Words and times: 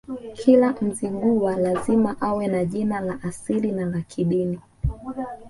Kila 0.33 0.75
Mzigua 0.81 1.55
lazima 1.55 2.15
awe 2.21 2.47
na 2.47 2.65
jina 2.65 2.99
la 3.01 3.19
asili 3.23 3.71
na 3.71 3.85
la 3.85 4.01
kidini 4.01 4.59